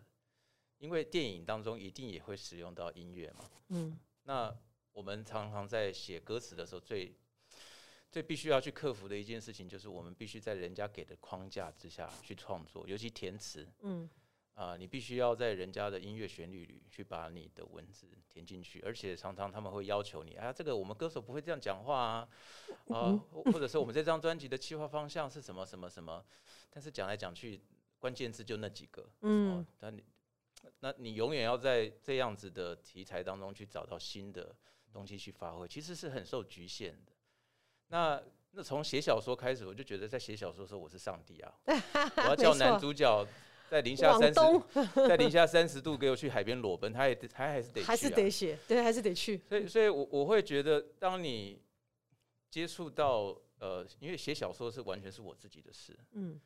[0.77, 3.49] 因为电影当中一定也会使用到音乐嘛。
[3.69, 4.55] 嗯那
[4.91, 7.17] 我们常常在写歌词的时候，最
[8.11, 13.67] 最必须要去克服的一件事情，就是我们必须在人家给的框架之下去创作，尤其填词。
[13.81, 14.09] 嗯。
[14.55, 22.29] 啊、你必须要在人家的音乐旋律里去把你的文字填进去，而且常常他们会要求你，啊，这个我们歌手不会这样讲话啊，
[22.87, 26.25] 啊，或或者说我们这张专辑的企划方向是什么什么什么，
[26.69, 27.61] 但是讲来讲去，
[27.99, 30.01] 关键字就那几个，哦嗯，，但你
[30.79, 34.55] 那你永远要在这样子的题材当中去找到新的
[34.93, 37.11] 东西去发挥，其实是很受局限的。
[37.87, 38.21] 那
[38.51, 41.53] 那从写小说开始，我就觉得在写小说的时候我是上帝啊，
[42.17, 43.27] 我要叫男主角
[43.69, 49.41] 在零下三十，在零下三十度给我去海边裸奔，他也他还是得还是得写，对，还是得去。
[49.47, 51.61] 所以，所以我我会觉得，当你
[52.49, 56.39] 接触到呃，因为写小说是完全是我自己的事，嗯，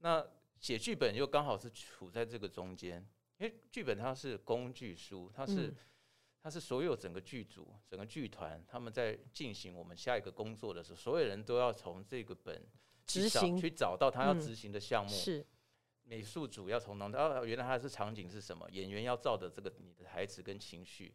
[0.00, 0.26] 那
[0.58, 3.06] 写剧本又刚好是处在这个中间，
[3.38, 5.72] 因为剧本它是工具书，它是。
[6.42, 12.66] 它是所有整个剧组、整个剧团，他们在进行我们下一个工作的时候，所有人都要从这个本
[13.06, 15.10] 执行去找到他要执行的项目。
[15.10, 15.46] 是
[16.02, 18.68] 美术组要从当哦，原来他是场景是什么？
[18.72, 21.14] 演员要照的这个你的台词跟情绪，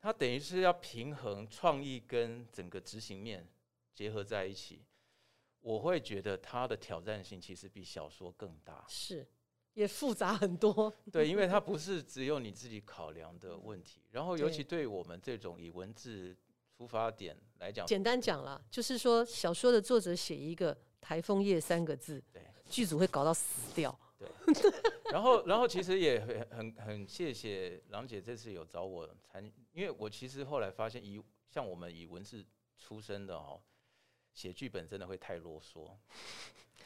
[0.00, 3.48] 他等于是要平衡创意跟整个执行面
[3.92, 4.84] 结合在一起。
[5.58, 8.84] 我会觉得他的挑战性其实比小说更大。
[8.88, 9.26] 是。
[9.74, 14.02] 也复杂很多， 对，因为它不是只有你自己考量的问题。
[14.10, 16.36] 然后，尤其对我们这种以文字
[16.76, 23.98] 出发点来讲，简单讲了，就是说小说的作者写一个“台风夜”三个字，对，剧组会搞到死掉。
[24.18, 24.28] 对，
[25.10, 32.44] 然后，然后其实也很很很谢谢郎姐这次有找我参，因为我其实后来发现，以像我们以文字
[32.78, 33.60] 出身的哦，
[34.32, 35.90] 写剧本真的会太啰嗦。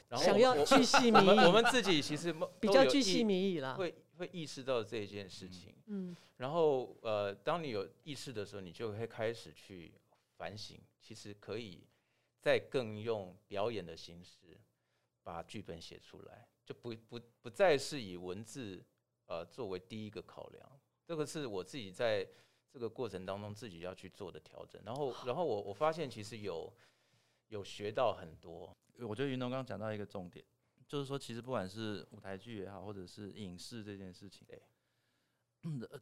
[0.17, 5.75] 想要巨细靡遗，我们自己其实 比较巨细靡遗了，会会意识到这件事情。
[5.87, 9.93] 嗯，然后呃，当你有意识的时候，你就会开始去
[10.37, 11.85] 反省，其实可以
[12.41, 14.57] 再更用表演的形式
[15.25, 18.85] 把剧本写出来，就不不不再是以文字
[19.27, 20.81] 呃作为第一个考量。
[21.05, 22.25] 这个是我自己在
[22.71, 24.81] 这个过程当中自己要去做的调整。
[24.85, 26.73] 然后，然后我我发现其实有
[27.49, 28.77] 有学到很多。
[29.01, 30.45] 我觉得云龙刚刚讲到一个重点，
[30.89, 34.49] 就是说，其实不管是舞台剧也好，或者是影视这件事情，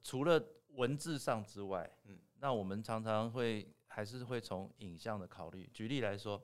[0.01, 5.69] 除了文字上之外，嗯，那我们常常会还是会从影像的考虑。
[5.73, 6.41] 举例来说，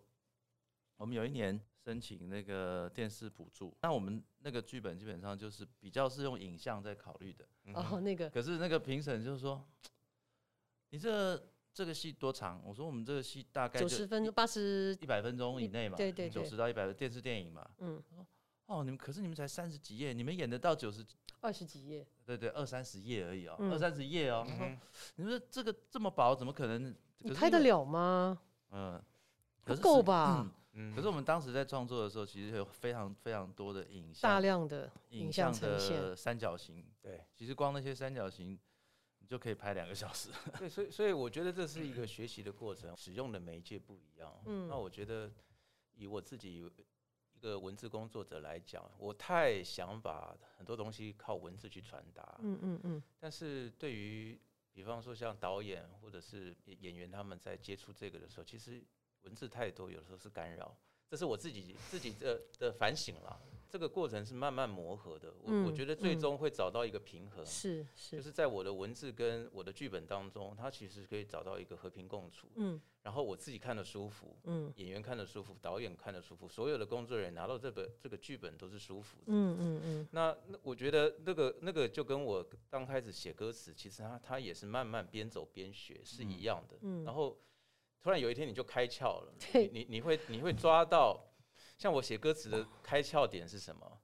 [0.96, 7.46] 我们有一年申请那个电视补助，那我们那个剧本基本上就是比较是用影像在考虑的。
[7.74, 9.64] 哦，那个，可是那个评审就是说，
[10.88, 11.40] 你这。
[11.72, 12.60] 这个戏多长？
[12.64, 17.68] 我说我们这个戏大概九十分钟、八十、一百分钟以内嘛，对对九十到一百的电视电影嘛。
[17.78, 18.02] 嗯，
[18.66, 21.04] 哦，你们可是你们才三十几页，你们演得到九十？
[21.40, 22.06] 二十几页？
[22.26, 24.46] 对对，二三十页而已哦，二三十页哦。
[25.16, 26.94] 你说这个这么薄，怎么可能？
[27.18, 28.38] 你拍得了吗？
[28.70, 29.02] 嗯，
[29.64, 30.50] 不够吧？
[30.72, 36.84] 嗯，可是我们当时在创作的时候，其实有非常非常多的影像，大量的影像的三角形。
[37.00, 38.58] 对，其实光那些三角形。
[39.30, 40.28] 就可以拍两个小时。
[40.58, 44.42] 对，所以所以我觉得这是一个学习的过程，使用的媒介不一样。
[44.44, 45.30] 嗯，那我觉得
[45.94, 52.40] 以我自己一个文字工作者来讲，我太想把很多东西靠文字去传达。
[52.42, 53.02] 嗯嗯嗯。
[53.20, 54.36] 但是对于
[54.72, 58.82] 比方说像导演或者是演员他们在接触这个的时候，其实
[59.22, 60.76] 文字太多，有时候是干扰。
[61.08, 63.40] 这是我自己自己的的反省了。
[63.70, 80.08] 这个过程是慢慢磨合的，我我觉得最终会找到一个平衡，是是，就是在我的文字跟我的剧本当中，它其实可以找到一个和平共处，嗯，然后我自己看的舒服，嗯，演员看的舒服，导演看的舒服，所有的工作人员拿到这本这个剧本都是舒服的，嗯嗯嗯。
[80.10, 87.38] 那那我觉得那个那个就跟我刚开始写歌词，其实它它也是慢慢边走边学是一样的，嗯，然后
[88.02, 91.24] 突然有一天你就开窍了，你你你会你会抓到。
[91.80, 93.98] 像我写歌词的开窍点是什么？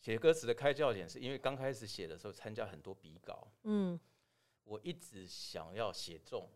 [0.00, 4.00] 写歌词的开窍点是因为刚开始写的时候参加很多比稿，嗯，
[4.64, 6.48] 我一直想要写中，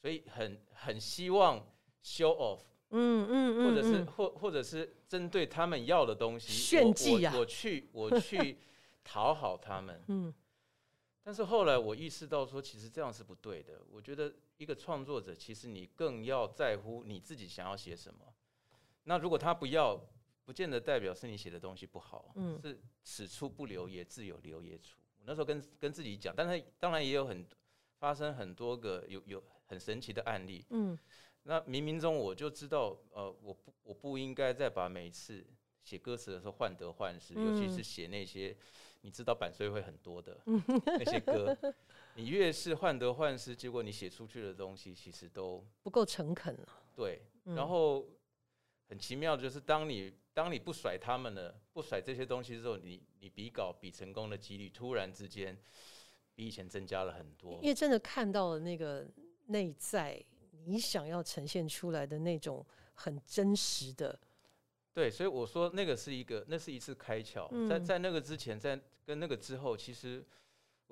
[0.00, 1.58] 所以很很希望
[2.02, 2.60] show off，
[2.92, 8.56] 嗯嗯嗯，或者是或或者是针对他们要的东西炫技啊，我去我去
[9.04, 10.32] 讨好他们，嗯，
[11.22, 13.82] 但是后来我意识到说，其实这样是不对的。
[13.90, 18.32] 我觉得一个创作者，其实你更要在乎你自己想要写什么。
[19.04, 20.00] 那如果他不要，
[20.44, 24.98] 不见得代表是你写的东西不好，嗯，是此处不留爷，自有留爷处。
[25.18, 27.46] 我那时候跟跟自己讲，但是当然也有很
[27.98, 30.98] 发生很多个有有很神奇的案例，嗯，
[31.44, 35.46] 那冥冥中我就知道，呃，我不我不应该再把每次
[35.84, 38.56] 写歌词的时候患得患失，尤其是写那些
[39.02, 41.56] 你知道版税会很多的那些歌，
[42.16, 46.68] 你越是患得患失，结果你写出去的东西其实都不够诚恳了。
[46.96, 48.04] 对，然后。
[48.88, 55.58] 很奇妙的就是，当你当你不甩他们了，不甩这些东西之后，你你比稿比成功的几率突然之间
[56.34, 57.58] 比以前增加了很多。
[57.62, 59.06] 因为真的看到了那个
[59.46, 60.22] 内在，
[60.64, 62.64] 你想要呈现出来的那种
[62.94, 64.18] 很真实的
[64.94, 67.48] 对，所以我说那个是一个，那是一次开窍。
[67.66, 70.22] 在嗯在那个之前，在跟那个之后，其实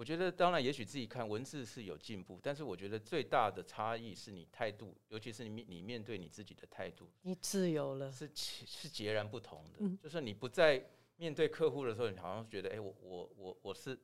[0.01, 9.81] 我觉得，当然，也许自己看文字是有进步，但是我觉得最大的差异是你态度，尤其是你面你面对你自己的态度你自由了，是其是截然不同的。
[9.81, 10.83] 嗯就是你不在
[11.17, 14.01] 面对客户的时候，你好像觉得，哎、我我我我是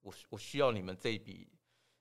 [0.00, 1.48] 我我需要你们这一笔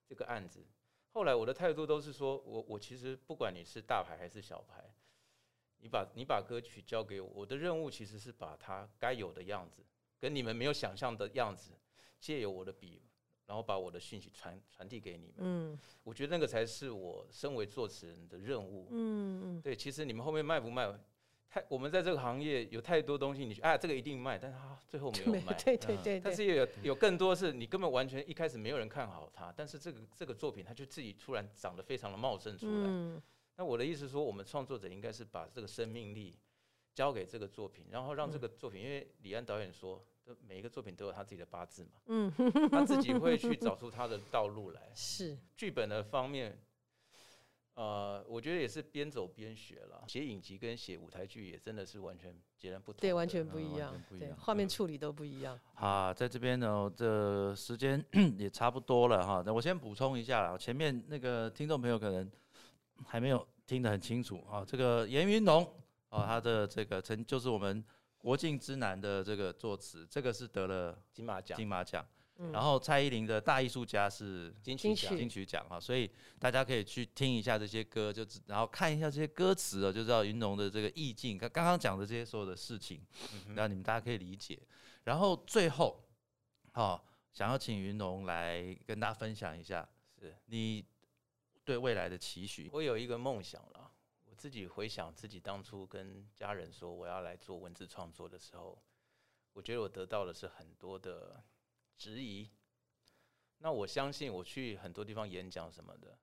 [0.07, 0.63] 这个案子。
[1.09, 4.87] 后来我的态度都是说，我我其实不管你是大牌还是小牌，
[5.79, 9.83] 你把你把歌曲交给我，我的任务其实是把它该有的样子，
[10.19, 11.71] 跟你们没有想象的样子，
[12.19, 13.01] 借由我的笔，
[13.45, 15.35] 然后把我的讯息传传递给你们。
[15.39, 18.87] 嗯我觉得那个才是我身为作词人的任务。
[18.91, 20.91] 嗯嗯，对，其实你们后面卖不卖，
[21.49, 25.53] 太我们在这个行业有太多东西，你啊这个一定卖，但是它最后没有 卖。
[25.53, 32.87] 对对对对，但是也有有更多是你根本完全一开始没有人看好他，但是这个这个作品它就自己突然长得非常的茂盛出来。
[32.87, 33.21] 嗯
[33.57, 36.37] 那我的意思说，我们创作者应该是把这个生命力
[36.93, 42.31] 交给这个作品，然后让这个作品，因为李安导演说，都每一个作品都有他自己的八字嘛，嗯，
[42.71, 44.81] 他自己会去找出他的道路来。
[44.95, 46.59] 是剧本的方面，
[47.75, 50.03] 呃，我觉得也是边走边学了。
[50.07, 53.01] 写影集跟写舞台剧也真的是完全截然不同。
[53.01, 55.59] 对，完全不一样全，不一样对画面嗯处理都不一样。
[55.75, 58.03] 啊，在这边呢，这时间
[58.39, 59.43] 也差不多了哈。
[59.45, 62.31] 那我先补充一下啦，前面那个听众朋友可能
[63.05, 64.65] 还没有听得很清楚啊。
[64.65, 65.63] 这个严云龙
[66.09, 67.83] 啊，他的这个曾就是我们
[68.25, 72.03] 国境之南的这个作词，这个是得了金马奖、金马奖。
[72.37, 76.09] 嗯然后蔡依林的大艺术家是金金曲曲奖，金曲奖哈，所以
[76.39, 81.37] 大家可以去听一下这些歌，就知然后看一下这些歌词哦，就知道云龙的这个意境。
[81.37, 82.99] 刚刚刚讲的这些所有的事情，
[83.45, 84.59] 嗯那你们大家可以理解。
[85.03, 86.03] 然后最后，
[86.73, 89.87] 好、想要请云龙来跟大家分享一下
[90.19, 90.83] 是你
[91.63, 92.69] 对未来的期许。
[92.73, 93.84] 我有一个梦想了。
[94.45, 98.79] 我自己回想自己当初跟家人说我要来做文字创作的时候，
[99.53, 101.43] 我觉得我得到的是很多的
[101.97, 102.47] 质疑。
[103.57, 106.19] 那我相信我去很多地方演讲什么的，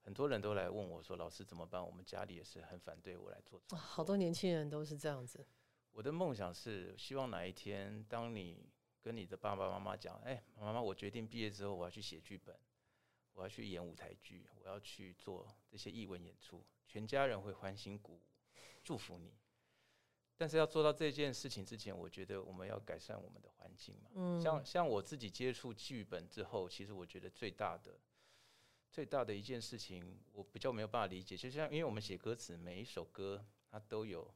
[0.00, 5.46] 很多人都来问我说：“老师怎么办？”我们家里也是很反对我来做哇，好多年轻人都是这样子。
[5.90, 8.70] 我的梦想是希望哪一天，当你
[9.02, 12.58] 跟你的爸爸妈妈讲：“哎、妈妈，我决定毕业之后我要去写剧本，
[13.34, 18.20] 我要去演舞台剧，我要去做这些艺文演出，全家人会欢欣鼓舞，
[18.82, 19.32] 祝福你。”
[20.40, 24.10] 但是要做到这件事情之前，我觉得我们要改善我们的环境嘛。
[24.14, 27.98] 嗯，像像我自己接触剧本之后，其实我觉得最大的
[28.88, 31.36] 最大的一件事情，我比较没有办法理解。
[31.36, 34.32] 就像因为我们写歌词，每一首歌它都有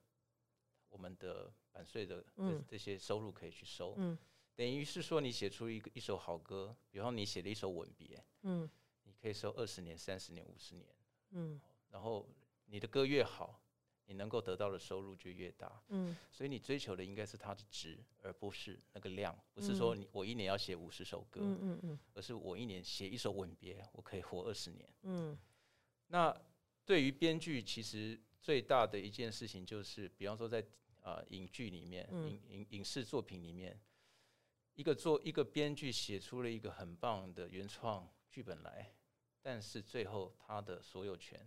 [0.89, 2.25] 我们的版税的
[2.67, 4.19] 这些收入可以去收，嗯。
[4.55, 8.69] 等于是说你写出一个一首好歌，比方你写了一首《吻别》，嗯。
[9.05, 10.87] 你可以收二十年、三十年、五十年，
[11.31, 11.61] 嗯。
[11.91, 12.29] 然后
[12.73, 13.61] 你的歌越好，
[14.07, 15.83] 你能够得到的收入就越大。
[15.91, 19.39] 嗯所以你追求的应该是它的值，而不是那个量。
[19.53, 24.89] 不是说你我一年要写五十首歌，嗯嗯嗯而是我一年写一首《吻别》，我可以活二十年。
[25.03, 25.39] 嗯
[26.07, 26.35] 那
[26.87, 30.65] 对于编剧，其实最大的一件事情就是，比方说在
[31.03, 33.79] 呃影剧里面、嗯影影影视作品里面，
[34.73, 38.95] 一个做一个编剧写出了一个很棒的原创剧本来，
[39.43, 41.47] 但是最后他的所有权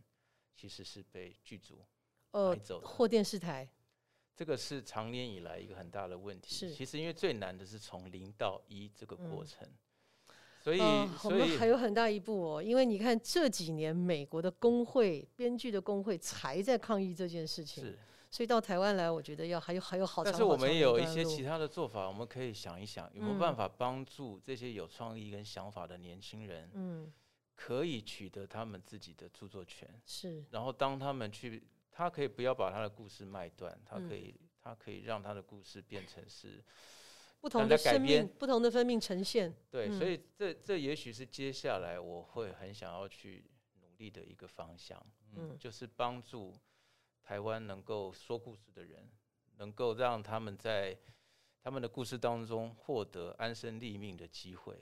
[0.56, 1.80] 其实是被剧组
[2.32, 2.88] 呃买，走的。
[2.88, 3.70] 或电视台，
[4.36, 6.56] 这个是长年以来一个很大的问题。
[6.56, 6.74] 是。
[6.74, 9.46] 其实因为最难的是从零到一这个过嗯。
[9.46, 9.68] 程，
[10.62, 18.00] 所以、呃我们还有很大一步哦，因为你看这几年美国的工会编剧的工会才在抗议这件事情，是，
[18.32, 23.40] 所以到台湾来，我觉得要还有还有好长但是我们也有一些其他的做法，我们可以想一想，有没有嗯。
[23.40, 27.14] 办法帮助这些有创意跟想法的年轻人，嗯
[27.56, 30.46] 可以取得他们自己的著作权，是。
[30.52, 34.36] 然后当他们去，他可以不要把他的故事卖断，他嗯可以。
[34.68, 36.60] 他可以让他的故事变成是
[37.40, 40.00] 不同的改编命不同的生命呈现，对，嗯。
[40.00, 43.46] 所以这这也许是接下来我会很想要去
[43.80, 45.00] 努力的一个方向。
[45.36, 45.56] 嗯。
[45.60, 46.52] 就是帮助
[47.22, 49.08] 台湾能够说故事的人，
[49.58, 50.98] 能够让他们在
[51.66, 54.80] 他们的故事当中获得安身立命的机会。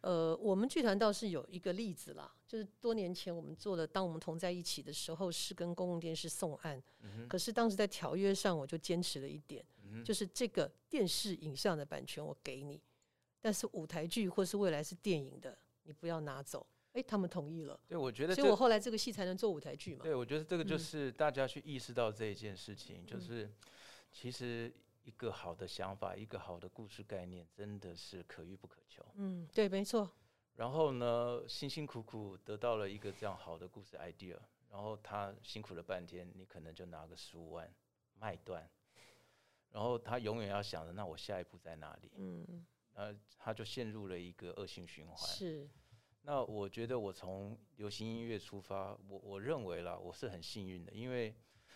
[0.00, 12.82] 呃，我们剧团倒是有一个例子啦，就是多年前我们做的《当我们同在一起》的时候，是跟公共电视送案，嗯可是当时在条约上我就坚持了一点，嗯就是这个电视影像的版权我给你，
[13.40, 16.66] 但是舞台剧或是未来是电影的，你不要拿走。
[16.94, 20.02] 诶，他们同意了，对，我觉得所以我，后来这个戏才能做舞台剧嘛。
[20.02, 23.52] 对我觉得这个就嗯是大家去意识到这一件事情，就嗯是
[24.12, 24.72] 其实
[25.04, 29.04] 一个好的想法，一个好的故事概念，真的是可遇不可求。
[29.14, 30.10] 嗯，对，没错，
[30.56, 34.38] 然后呢，辛辛苦苦得到了一个这样好的故事 idea，
[34.70, 37.72] 然后他辛苦了半天，你可能就拿个十五万
[38.14, 38.68] 卖断，
[39.70, 42.10] 然后他永远要想着，那我下一步在哪里？
[42.16, 45.16] 嗯，呃，他就陷入了一个恶性循环。
[45.16, 45.68] 是，
[46.22, 51.34] 那我觉得我从流行音乐出发，我我认为啦，我是很幸运的，因为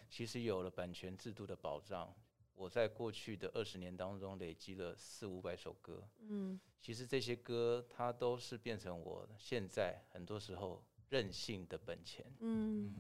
[0.09, 2.15] 其实有了版权制度的保障，
[2.59, 6.03] 我在过去的二十年当中累积了四五百首歌。
[6.21, 12.95] 嗯，其实这些歌它都是变成我现在很多时候任性的本钱，嗯，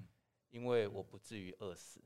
[0.50, 2.00] 因为我不至于饿死。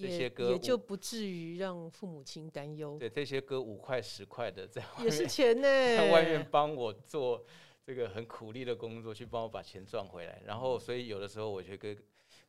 [0.00, 5.62] 这些歌也就不至于让父母亲担忧，对这些歌五块十块的在外也是钱呢，
[5.98, 7.44] 在外面帮我做
[7.84, 10.40] 这个很苦力的工作，去帮我把钱赚回来。
[10.46, 12.02] 然嗯后，所以有的时候我觉得跟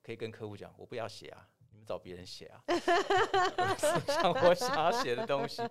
[0.03, 1.49] 可以跟客户讲，我不要写啊，
[1.89, 2.61] 找别人写啊，
[4.05, 5.63] 像我想要写的东西。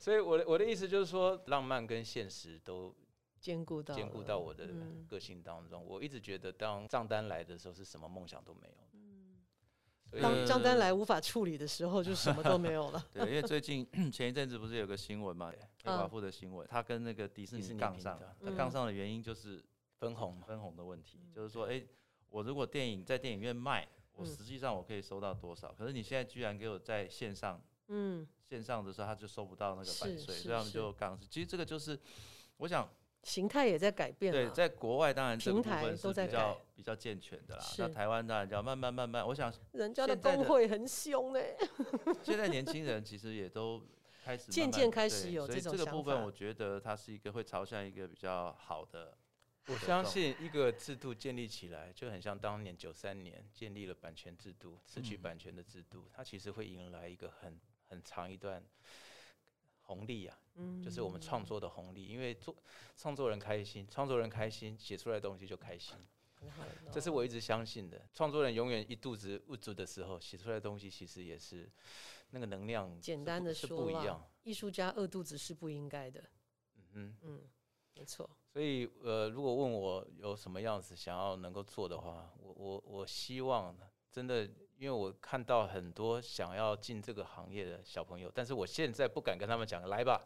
[0.00, 2.92] 所以我的我的意思就是说，浪漫跟现实都
[3.38, 5.86] 兼顾到兼顾到我的嗯个性当中。
[5.86, 10.20] 我一直觉得，当账单来的时候，是什么梦想都没有。
[10.20, 13.00] 当账单来无法处理的时候，就什么都没有了。
[13.14, 19.64] 对，因为最近 前一阵子不是有个新闻嘛，黑嗯寡妇的新闻，他跟那个迪士尼杠上他杠上的原因就是
[20.00, 21.80] 分红，分红的问嗯题，就是说，哎，
[22.28, 25.72] 我如果电影在电影院卖，我嗯实际上我可以收到多少？
[25.72, 31.18] 可是你现在居然给我在线上嗯，线上的时候，他就收不到那个版税，是是所以他们就杠。
[31.28, 31.98] 其实这个就是，
[32.58, 32.88] 我想
[33.22, 37.64] 形态也在改变对，在国外当然这个平台部分是都在比较比较健全的啦。
[37.78, 41.56] 那台湾当然就要慢慢慢慢，我想人家的工会很凶哎，
[42.22, 43.82] 现在年轻人其实也都
[44.24, 49.16] 开始渐渐开始对有这种所以这个部分我觉得它是一个会朝向一个比较好的。
[49.66, 58.64] 我相信一个制度建立起来，就很像当年九三年建立了版权制度、词曲嗯版权的制度，它其实会迎来一个很很长一段
[59.82, 62.06] 红利啊，嗯，就是我们创作的红利。
[62.06, 62.56] 因为做
[62.96, 65.94] 创作人开心，创作人开心，写出来的东西就开心，
[66.90, 68.08] 这是我一直相信的。
[68.12, 71.70] 创作人永远一肚子物质的时候，写出来的东西其实也是
[72.30, 74.28] 那个能量简单的说不一样。
[74.42, 76.24] 艺术家饿肚子是不应该的。
[76.74, 77.16] 嗯哼。
[77.22, 77.42] 嗯，
[77.94, 78.28] 没错。
[78.52, 83.76] 所以，呃，如果问我有什么样子想要能够做的话，我我我希望
[84.10, 84.42] 真的，
[84.76, 90.20] 因为我看到很多想要进这个行业的小朋友，但是我现在不敢跟他们讲来吧，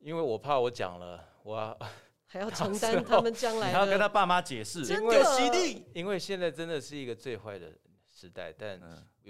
[0.00, 1.78] 因为我怕我讲了，我要
[2.26, 4.82] 还要承担他们将来你还要跟他爸妈解释。
[5.94, 7.72] 因为现在真的是一个最坏的
[8.10, 8.80] 时代，但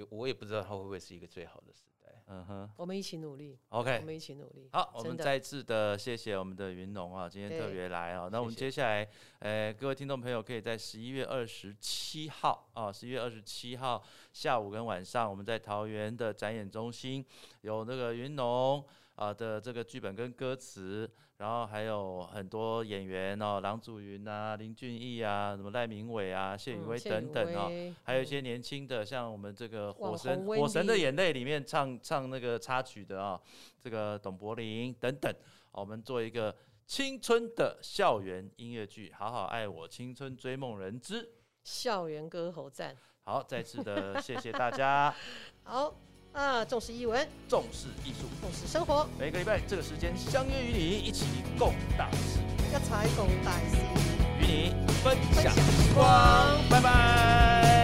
[0.08, 2.05] 我也不知道他会不会是一个最好的时代。
[2.28, 4.04] 嗯哼我们一起努力，，OK 我。
[4.04, 4.68] 们一起努力。
[4.72, 8.28] 好，我们再次的谢谢我们的云龙啊，今天特别来啊。
[8.32, 9.08] 那我们接下来，
[9.38, 14.02] 呃，各位听众朋友可以在十一月二十七号啊，十一月二十七号
[14.32, 17.24] 下午跟晚上，我们在桃园的展演中心
[17.60, 18.84] 有那个云龙
[19.16, 27.66] 啊的这个剧本跟歌词，然后还有很多演员哦，郎祖筠啊、林俊逸啊、什么赖明伟啊、谢宇威等等哦。
[27.68, 33.40] 威嗯还有一些年轻的，像我们这个《火神火神的眼泪》里面唱唱那个插曲的啊、
[33.80, 35.34] 这个董柏林等等，
[35.72, 36.54] 我们做一个
[36.86, 41.28] 青春的校园音乐剧，好好爱我，青春追梦人之。
[41.64, 42.96] 校园歌喉战。
[43.26, 45.12] 好，再次的谢谢大家，
[45.64, 45.92] 好
[46.36, 51.24] 啊，重视艺文，重视艺术，重视生活，每个礼拜这个时间相约与你一起
[51.58, 52.40] 共大事，
[52.74, 53.78] 要才共大事。
[54.38, 57.75] 与你分享时光，拜拜。